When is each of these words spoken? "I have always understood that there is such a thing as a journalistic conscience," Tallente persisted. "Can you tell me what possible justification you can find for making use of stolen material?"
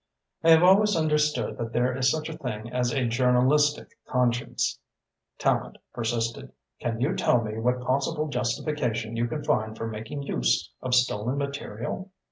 "I 0.43 0.49
have 0.49 0.63
always 0.63 0.95
understood 0.95 1.59
that 1.59 1.73
there 1.73 1.95
is 1.95 2.09
such 2.09 2.27
a 2.27 2.35
thing 2.35 2.71
as 2.73 2.91
a 2.91 3.05
journalistic 3.05 3.89
conscience," 4.07 4.79
Tallente 5.37 5.77
persisted. 5.93 6.51
"Can 6.79 6.99
you 6.99 7.15
tell 7.15 7.43
me 7.43 7.59
what 7.59 7.81
possible 7.81 8.27
justification 8.27 9.15
you 9.15 9.27
can 9.27 9.43
find 9.43 9.77
for 9.77 9.85
making 9.85 10.23
use 10.23 10.71
of 10.81 10.95
stolen 10.95 11.37
material?" 11.37 12.09